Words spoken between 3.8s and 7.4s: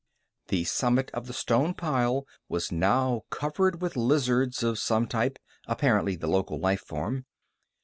with lizards of some type, apparently the local life form.